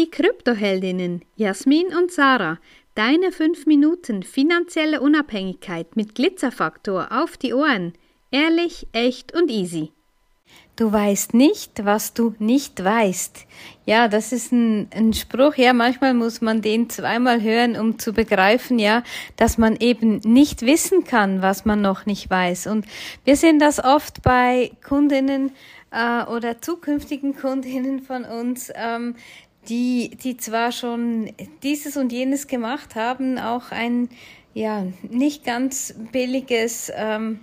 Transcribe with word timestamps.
Die 0.00 0.10
Kryptoheldinnen 0.10 1.26
Jasmin 1.36 1.88
und 1.88 2.10
Sarah, 2.10 2.58
deine 2.94 3.32
5 3.32 3.66
Minuten 3.66 4.22
finanzielle 4.22 5.02
Unabhängigkeit 5.02 5.94
mit 5.94 6.14
Glitzerfaktor 6.14 7.08
auf 7.10 7.36
die 7.36 7.52
Ohren. 7.52 7.92
Ehrlich, 8.30 8.86
echt 8.92 9.34
und 9.34 9.50
easy. 9.50 9.92
Du 10.74 10.90
weißt 10.90 11.34
nicht, 11.34 11.84
was 11.84 12.14
du 12.14 12.34
nicht 12.38 12.82
weißt. 12.82 13.46
Ja, 13.84 14.08
das 14.08 14.32
ist 14.32 14.52
ein, 14.52 14.88
ein, 14.94 15.12
Spruch. 15.12 15.56
Ja, 15.56 15.74
manchmal 15.74 16.14
muss 16.14 16.40
man 16.40 16.62
den 16.62 16.88
zweimal 16.88 17.42
hören, 17.42 17.76
um 17.76 17.98
zu 17.98 18.14
begreifen, 18.14 18.78
ja, 18.78 19.02
dass 19.36 19.58
man 19.58 19.76
eben 19.76 20.20
nicht 20.24 20.62
wissen 20.62 21.04
kann, 21.04 21.42
was 21.42 21.66
man 21.66 21.82
noch 21.82 22.06
nicht 22.06 22.30
weiß. 22.30 22.68
Und 22.68 22.86
wir 23.24 23.36
sehen 23.36 23.58
das 23.58 23.84
oft 23.84 24.22
bei 24.22 24.70
Kundinnen 24.82 25.52
äh, 25.90 26.24
oder 26.24 26.62
zukünftigen 26.62 27.36
Kundinnen 27.36 28.00
von 28.00 28.24
uns, 28.24 28.72
ähm, 28.74 29.16
die, 29.70 30.10
die 30.22 30.36
zwar 30.36 30.72
schon 30.72 31.32
dieses 31.62 31.96
und 31.96 32.12
jenes 32.12 32.48
gemacht 32.48 32.96
haben, 32.96 33.38
auch 33.38 33.70
ein 33.70 34.08
ja 34.52 34.84
nicht 35.02 35.44
ganz 35.44 35.94
billiges 36.12 36.90
ähm, 36.94 37.40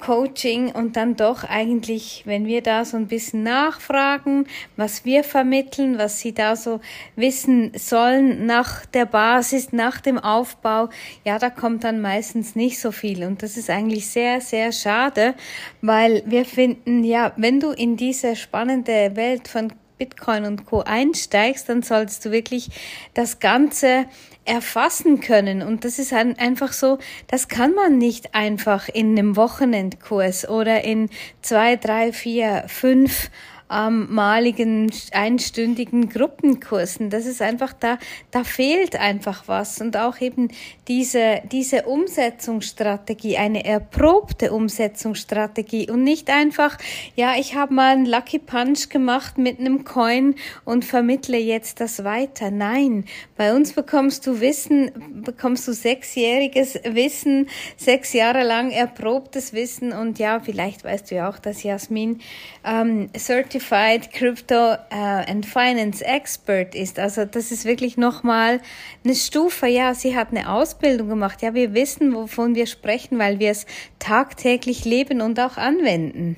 Coaching 0.00 0.70
und 0.70 0.96
dann 0.96 1.16
doch 1.16 1.44
eigentlich, 1.44 2.22
wenn 2.24 2.46
wir 2.46 2.62
da 2.62 2.84
so 2.84 2.96
ein 2.96 3.08
bisschen 3.08 3.42
nachfragen, 3.42 4.46
was 4.76 5.04
wir 5.04 5.24
vermitteln, 5.24 5.98
was 5.98 6.20
sie 6.20 6.32
da 6.32 6.56
so 6.56 6.80
wissen 7.16 7.72
sollen 7.74 8.46
nach 8.46 8.86
der 8.86 9.06
Basis, 9.06 9.72
nach 9.72 10.00
dem 10.00 10.18
Aufbau, 10.18 10.88
ja, 11.24 11.38
da 11.38 11.50
kommt 11.50 11.84
dann 11.84 12.00
meistens 12.00 12.54
nicht 12.54 12.78
so 12.78 12.92
viel. 12.92 13.24
Und 13.24 13.42
das 13.42 13.56
ist 13.56 13.70
eigentlich 13.70 14.08
sehr, 14.08 14.40
sehr 14.40 14.72
schade, 14.72 15.34
weil 15.82 16.22
wir 16.26 16.44
finden, 16.44 17.02
ja, 17.02 17.32
wenn 17.36 17.60
du 17.60 17.72
in 17.72 17.96
diese 17.96 18.36
spannende 18.36 19.16
Welt 19.16 19.48
von 19.48 19.72
Bitcoin 19.98 20.44
und 20.44 20.64
Co 20.64 20.80
einsteigst, 20.80 21.68
dann 21.68 21.82
sollst 21.82 22.24
du 22.24 22.30
wirklich 22.30 22.70
das 23.14 23.40
Ganze 23.40 24.06
erfassen 24.44 25.20
können. 25.20 25.62
Und 25.62 25.84
das 25.84 25.98
ist 25.98 26.12
einfach 26.12 26.72
so, 26.72 26.98
das 27.26 27.48
kann 27.48 27.74
man 27.74 27.98
nicht 27.98 28.34
einfach 28.34 28.88
in 28.88 29.18
einem 29.18 29.36
Wochenendkurs 29.36 30.48
oder 30.48 30.84
in 30.84 31.10
zwei, 31.42 31.76
drei, 31.76 32.12
vier, 32.12 32.64
fünf 32.66 33.30
maligen 33.68 34.90
einstündigen 35.12 36.08
Gruppenkursen. 36.08 37.10
Das 37.10 37.26
ist 37.26 37.42
einfach 37.42 37.74
da, 37.74 37.98
da 38.30 38.42
fehlt 38.42 38.96
einfach 38.96 39.44
was 39.46 39.80
und 39.80 39.96
auch 39.96 40.20
eben 40.20 40.48
diese, 40.88 41.42
diese 41.52 41.82
Umsetzungsstrategie, 41.82 43.36
eine 43.36 43.64
erprobte 43.64 44.52
Umsetzungsstrategie 44.52 45.90
und 45.90 46.02
nicht 46.02 46.30
einfach, 46.30 46.78
ja, 47.14 47.34
ich 47.38 47.54
habe 47.54 47.74
mal 47.74 47.92
einen 47.92 48.06
Lucky 48.06 48.38
Punch 48.38 48.88
gemacht 48.88 49.36
mit 49.36 49.60
einem 49.60 49.84
Coin 49.84 50.34
und 50.64 50.84
vermittle 50.84 51.36
jetzt 51.36 51.80
das 51.80 52.04
weiter. 52.04 52.50
Nein, 52.50 53.04
bei 53.36 53.54
uns 53.54 53.74
bekommst 53.74 54.26
du 54.26 54.40
Wissen, 54.40 55.22
bekommst 55.24 55.68
du 55.68 55.72
sechsjähriges 55.72 56.80
Wissen, 56.84 57.48
sechs 57.76 58.14
Jahre 58.14 58.44
lang 58.44 58.70
erprobtes 58.70 59.52
Wissen 59.52 59.92
und 59.92 60.18
ja, 60.18 60.40
vielleicht 60.40 60.84
weißt 60.84 61.10
du 61.10 61.16
ja 61.16 61.28
auch, 61.28 61.38
dass 61.38 61.62
Jasmin 61.62 62.20
ähm, 62.64 63.10
Certified 63.16 63.57
Certified 63.58 64.12
Crypto 64.12 64.74
uh, 64.74 64.76
and 64.90 65.44
Finance 65.44 66.04
Expert 66.04 66.74
ist. 66.74 66.98
Also 66.98 67.24
das 67.24 67.50
ist 67.50 67.64
wirklich 67.64 67.96
nochmal 67.96 68.60
eine 69.04 69.14
Stufe. 69.14 69.66
Ja, 69.66 69.94
sie 69.94 70.16
hat 70.16 70.28
eine 70.30 70.50
Ausbildung 70.50 71.08
gemacht. 71.08 71.42
Ja, 71.42 71.54
wir 71.54 71.74
wissen, 71.74 72.14
wovon 72.14 72.54
wir 72.54 72.66
sprechen, 72.66 73.18
weil 73.18 73.38
wir 73.38 73.50
es 73.50 73.66
tagtäglich 73.98 74.84
leben 74.84 75.20
und 75.20 75.40
auch 75.40 75.56
anwenden. 75.56 76.36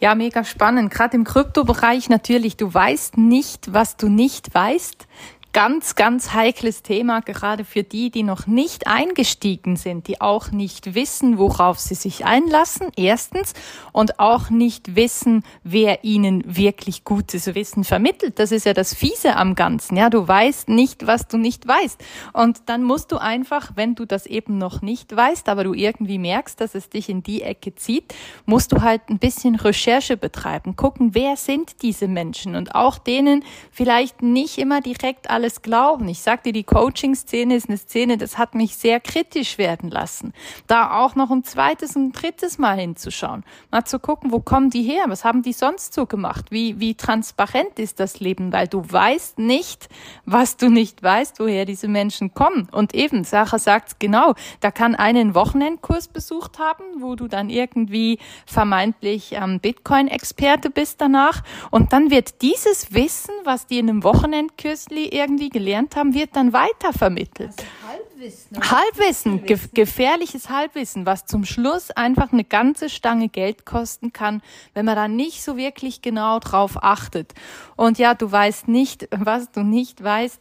Ja, 0.00 0.14
mega 0.16 0.42
spannend. 0.44 0.90
Gerade 0.90 1.16
im 1.16 1.24
Kryptobereich 1.24 2.08
natürlich. 2.08 2.56
Du 2.56 2.72
weißt 2.72 3.18
nicht, 3.18 3.72
was 3.72 3.96
du 3.96 4.08
nicht 4.08 4.52
weißt 4.52 5.06
ganz, 5.52 5.94
ganz 5.96 6.32
heikles 6.32 6.82
Thema, 6.82 7.20
gerade 7.20 7.64
für 7.64 7.82
die, 7.82 8.10
die 8.10 8.22
noch 8.22 8.46
nicht 8.46 8.86
eingestiegen 8.86 9.76
sind, 9.76 10.08
die 10.08 10.20
auch 10.20 10.50
nicht 10.50 10.94
wissen, 10.94 11.36
worauf 11.36 11.78
sie 11.78 11.94
sich 11.94 12.24
einlassen, 12.24 12.88
erstens, 12.96 13.52
und 13.92 14.18
auch 14.18 14.48
nicht 14.48 14.96
wissen, 14.96 15.44
wer 15.62 16.04
ihnen 16.04 16.42
wirklich 16.46 17.04
gutes 17.04 17.54
Wissen 17.54 17.84
vermittelt. 17.84 18.38
Das 18.38 18.50
ist 18.50 18.64
ja 18.64 18.72
das 18.72 18.94
Fiese 18.94 19.36
am 19.36 19.54
Ganzen. 19.54 19.96
Ja, 19.96 20.08
du 20.08 20.26
weißt 20.26 20.70
nicht, 20.70 21.06
was 21.06 21.28
du 21.28 21.36
nicht 21.36 21.68
weißt. 21.68 22.02
Und 22.32 22.62
dann 22.66 22.82
musst 22.82 23.12
du 23.12 23.18
einfach, 23.18 23.72
wenn 23.74 23.94
du 23.94 24.06
das 24.06 24.24
eben 24.24 24.56
noch 24.56 24.80
nicht 24.80 25.14
weißt, 25.14 25.48
aber 25.50 25.64
du 25.64 25.74
irgendwie 25.74 26.18
merkst, 26.18 26.60
dass 26.60 26.74
es 26.74 26.88
dich 26.88 27.10
in 27.10 27.22
die 27.22 27.42
Ecke 27.42 27.74
zieht, 27.74 28.14
musst 28.46 28.72
du 28.72 28.80
halt 28.80 29.02
ein 29.10 29.18
bisschen 29.18 29.56
Recherche 29.56 30.16
betreiben, 30.16 30.76
gucken, 30.76 31.14
wer 31.14 31.36
sind 31.36 31.82
diese 31.82 32.08
Menschen 32.08 32.54
und 32.54 32.74
auch 32.74 32.96
denen 32.96 33.44
vielleicht 33.70 34.22
nicht 34.22 34.56
immer 34.56 34.80
direkt 34.80 35.28
alle 35.28 35.41
alles 35.42 35.60
glauben. 35.60 36.06
Ich 36.06 36.20
sagte, 36.20 36.52
die 36.52 36.62
Coaching-Szene 36.62 37.56
ist 37.56 37.68
eine 37.68 37.76
Szene, 37.76 38.16
das 38.16 38.38
hat 38.38 38.54
mich 38.54 38.76
sehr 38.76 39.00
kritisch 39.00 39.58
werden 39.58 39.90
lassen. 39.90 40.32
Da 40.68 41.00
auch 41.02 41.16
noch 41.16 41.32
ein 41.32 41.42
zweites 41.42 41.96
und 41.96 42.10
ein 42.10 42.12
drittes 42.12 42.58
Mal 42.58 42.78
hinzuschauen. 42.78 43.42
Mal 43.72 43.84
zu 43.84 43.98
gucken, 43.98 44.30
wo 44.30 44.38
kommen 44.38 44.70
die 44.70 44.84
her? 44.84 45.02
Was 45.08 45.24
haben 45.24 45.42
die 45.42 45.52
sonst 45.52 45.94
so 45.94 46.06
gemacht? 46.06 46.52
Wie, 46.52 46.78
wie 46.78 46.94
transparent 46.94 47.80
ist 47.80 47.98
das 47.98 48.20
Leben? 48.20 48.52
Weil 48.52 48.68
du 48.68 48.84
weißt 48.88 49.40
nicht, 49.40 49.88
was 50.26 50.56
du 50.56 50.70
nicht 50.70 51.02
weißt, 51.02 51.40
woher 51.40 51.64
diese 51.64 51.88
Menschen 51.88 52.34
kommen. 52.34 52.68
Und 52.70 52.94
eben, 52.94 53.24
Sache 53.24 53.58
sagt 53.58 53.98
genau, 53.98 54.34
da 54.60 54.70
kann 54.70 54.94
einen 54.94 55.34
Wochenendkurs 55.34 56.06
besucht 56.06 56.60
haben, 56.60 56.84
wo 57.00 57.16
du 57.16 57.26
dann 57.26 57.50
irgendwie 57.50 58.20
vermeintlich 58.46 59.32
ähm, 59.32 59.58
Bitcoin-Experte 59.58 60.70
bist 60.70 61.00
danach. 61.00 61.42
Und 61.72 61.92
dann 61.92 62.12
wird 62.12 62.42
dieses 62.42 62.94
Wissen, 62.94 63.34
was 63.42 63.66
die 63.66 63.80
in 63.80 63.90
einem 63.90 64.04
Wochenendkurs 64.04 64.86
irgendwie 64.92 65.31
irgendwie 65.32 65.48
gelernt 65.48 65.96
haben, 65.96 66.14
wird 66.14 66.36
dann 66.36 66.52
weitervermittelt. 66.52 67.50
Also 67.50 67.64
Halbwissen. 67.88 68.70
Halbwissen, 68.70 69.46
ge 69.46 69.58
gefährliches 69.74 70.50
Halbwissen, 70.50 71.06
was 71.06 71.26
zum 71.26 71.44
Schluss 71.44 71.90
einfach 71.90 72.32
eine 72.32 72.44
ganze 72.44 72.88
Stange 72.88 73.28
Geld 73.28 73.64
kosten 73.64 74.12
kann, 74.12 74.42
wenn 74.74 74.84
man 74.84 74.96
da 74.96 75.08
nicht 75.08 75.42
so 75.42 75.56
wirklich 75.56 76.02
genau 76.02 76.38
drauf 76.38 76.82
achtet. 76.82 77.32
Und 77.76 77.98
ja, 77.98 78.14
du 78.14 78.30
weißt 78.30 78.68
nicht, 78.68 79.08
was 79.10 79.50
du 79.50 79.62
nicht 79.62 80.02
weißt, 80.02 80.40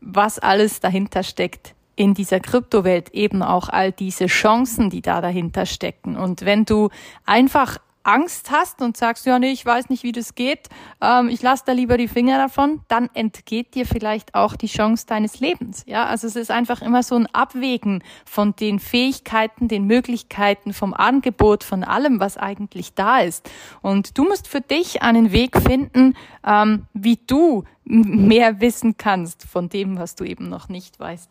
was 0.00 0.38
alles 0.38 0.80
dahinter 0.80 1.22
steckt 1.22 1.74
in 1.94 2.14
dieser 2.14 2.40
Kryptowelt 2.40 3.10
eben 3.10 3.42
auch 3.42 3.68
all 3.68 3.92
diese 3.92 4.26
Chancen, 4.26 4.88
die 4.88 5.02
da 5.02 5.20
dahinter 5.20 5.66
stecken. 5.66 6.16
Und 6.16 6.46
wenn 6.46 6.64
du 6.64 6.88
einfach 7.26 7.78
Angst 8.02 8.50
hast 8.50 8.80
und 8.82 8.96
sagst, 8.96 9.26
ja, 9.26 9.38
nee, 9.38 9.50
ich 9.50 9.64
weiß 9.64 9.88
nicht, 9.88 10.02
wie 10.02 10.12
das 10.12 10.34
geht, 10.34 10.68
ähm, 11.00 11.28
ich 11.28 11.42
lasse 11.42 11.64
da 11.66 11.72
lieber 11.72 11.96
die 11.96 12.08
Finger 12.08 12.38
davon, 12.38 12.80
dann 12.88 13.10
entgeht 13.14 13.74
dir 13.74 13.86
vielleicht 13.86 14.34
auch 14.34 14.56
die 14.56 14.66
Chance 14.66 15.06
deines 15.06 15.40
Lebens. 15.40 15.84
Ja, 15.86 16.06
also 16.06 16.26
es 16.26 16.36
ist 16.36 16.50
einfach 16.50 16.82
immer 16.82 17.02
so 17.02 17.16
ein 17.16 17.26
Abwägen 17.26 18.02
von 18.24 18.54
den 18.56 18.78
Fähigkeiten, 18.78 19.68
den 19.68 19.84
Möglichkeiten, 19.84 20.72
vom 20.72 20.94
Angebot, 20.94 21.64
von 21.64 21.84
allem, 21.84 22.20
was 22.20 22.36
eigentlich 22.36 22.94
da 22.94 23.20
ist. 23.20 23.50
Und 23.82 24.16
du 24.16 24.24
musst 24.24 24.48
für 24.48 24.60
dich 24.60 25.02
einen 25.02 25.32
Weg 25.32 25.56
finden, 25.60 26.14
ähm, 26.46 26.86
wie 26.94 27.18
du 27.26 27.64
mehr 27.84 28.60
wissen 28.60 28.96
kannst 28.96 29.44
von 29.44 29.68
dem, 29.68 29.98
was 29.98 30.14
du 30.14 30.24
eben 30.24 30.48
noch 30.48 30.68
nicht 30.68 30.98
weißt. 31.00 31.30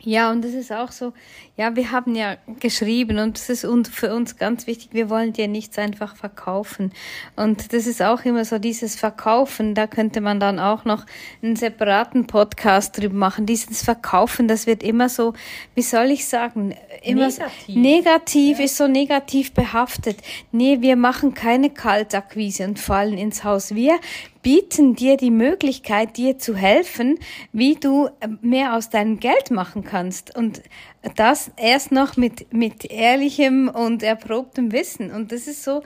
Ja, 0.00 0.30
und 0.30 0.44
das 0.44 0.52
ist 0.52 0.70
auch 0.72 0.92
so, 0.92 1.12
ja, 1.56 1.74
wir 1.74 1.90
haben 1.90 2.14
ja 2.14 2.36
geschrieben 2.60 3.18
und 3.18 3.36
das 3.36 3.50
ist 3.50 3.66
für 3.90 4.14
uns 4.14 4.36
ganz 4.36 4.68
wichtig, 4.68 4.90
wir 4.92 5.10
wollen 5.10 5.32
dir 5.32 5.48
nichts 5.48 5.76
einfach 5.76 6.14
verkaufen. 6.14 6.92
Und 7.34 7.72
das 7.72 7.88
ist 7.88 8.00
auch 8.00 8.24
immer 8.24 8.44
so 8.44 8.60
dieses 8.60 8.94
Verkaufen, 8.94 9.74
da 9.74 9.88
könnte 9.88 10.20
man 10.20 10.38
dann 10.38 10.60
auch 10.60 10.84
noch 10.84 11.04
einen 11.42 11.56
separaten 11.56 12.28
Podcast 12.28 12.96
drüber 12.96 13.16
machen. 13.16 13.44
Dieses 13.44 13.82
Verkaufen, 13.82 14.46
das 14.46 14.68
wird 14.68 14.84
immer 14.84 15.08
so, 15.08 15.34
wie 15.74 15.82
soll 15.82 16.12
ich 16.12 16.26
sagen, 16.26 16.76
immer 17.02 17.26
negativ, 17.26 17.66
so, 17.66 17.72
negativ 17.78 18.58
ja. 18.58 18.64
ist 18.64 18.76
so 18.76 18.86
negativ 18.86 19.52
behaftet. 19.52 20.18
Nee, 20.52 20.80
wir 20.80 20.94
machen 20.94 21.34
keine 21.34 21.70
Kaltakquise 21.70 22.64
und 22.64 22.78
fallen 22.78 23.18
ins 23.18 23.42
Haus. 23.42 23.74
Wir 23.74 23.98
bieten 24.48 24.94
dir 24.94 25.18
die 25.18 25.30
Möglichkeit, 25.30 26.16
dir 26.16 26.38
zu 26.38 26.56
helfen, 26.56 27.18
wie 27.52 27.74
du 27.74 28.06
äh, 28.20 28.28
mehr 28.40 28.76
aus 28.76 28.88
deinem 28.88 29.20
Geld 29.20 29.50
machen 29.50 29.84
kannst. 29.84 30.34
Und 30.34 30.62
das 31.16 31.50
erst 31.58 31.92
noch 31.92 32.16
mit, 32.16 32.50
mit 32.50 32.86
ehrlichem 32.86 33.68
und 33.68 34.02
erprobtem 34.02 34.72
Wissen. 34.72 35.10
Und 35.10 35.32
das 35.32 35.48
ist 35.48 35.64
so, 35.64 35.82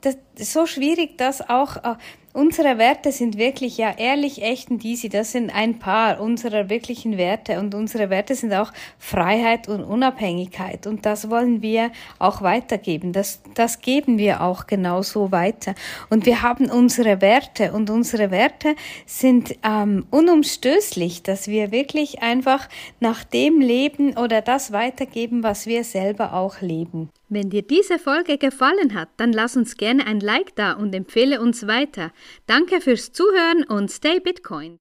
das, 0.00 0.16
so 0.36 0.64
schwierig, 0.64 1.18
das 1.18 1.50
auch 1.50 1.76
äh, 1.76 1.96
Unsere 2.38 2.78
Werte 2.78 3.10
sind 3.10 3.36
wirklich 3.36 3.78
ja 3.78 3.92
ehrlich, 3.98 4.42
echt 4.42 4.70
und 4.70 4.84
easy. 4.84 5.08
Das 5.08 5.32
sind 5.32 5.52
ein 5.52 5.80
paar 5.80 6.20
unserer 6.20 6.70
wirklichen 6.70 7.18
Werte 7.18 7.58
und 7.58 7.74
unsere 7.74 8.10
Werte 8.10 8.36
sind 8.36 8.54
auch 8.54 8.72
Freiheit 8.96 9.66
und 9.66 9.82
Unabhängigkeit 9.82 10.86
und 10.86 11.04
das 11.04 11.30
wollen 11.30 11.62
wir 11.62 11.90
auch 12.20 12.40
weitergeben. 12.40 13.12
Das, 13.12 13.42
das 13.54 13.80
geben 13.80 14.18
wir 14.18 14.40
auch 14.40 14.68
genauso 14.68 15.32
weiter. 15.32 15.74
Und 16.10 16.26
wir 16.26 16.40
haben 16.42 16.70
unsere 16.70 17.20
Werte 17.20 17.72
und 17.72 17.90
unsere 17.90 18.30
Werte 18.30 18.76
sind 19.04 19.56
ähm, 19.64 20.06
unumstößlich, 20.12 21.24
dass 21.24 21.48
wir 21.48 21.72
wirklich 21.72 22.22
einfach 22.22 22.68
nach 23.00 23.24
dem 23.24 23.60
leben 23.60 24.16
oder 24.16 24.42
das 24.42 24.70
weitergeben, 24.70 25.42
was 25.42 25.66
wir 25.66 25.82
selber 25.82 26.34
auch 26.34 26.60
leben. 26.60 27.10
Wenn 27.30 27.50
dir 27.50 27.62
diese 27.62 27.98
Folge 27.98 28.38
gefallen 28.38 28.94
hat, 28.94 29.10
dann 29.18 29.32
lass 29.32 29.56
uns 29.56 29.76
gerne 29.76 30.06
ein 30.06 30.20
Like 30.20 30.56
da 30.56 30.72
und 30.72 30.94
empfehle 30.94 31.40
uns 31.40 31.66
weiter. 31.66 32.10
Danke 32.46 32.80
fürs 32.80 33.12
Zuhören 33.12 33.64
und 33.64 33.90
stay 33.90 34.18
Bitcoin. 34.18 34.76